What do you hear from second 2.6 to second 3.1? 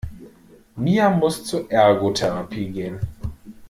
gehen.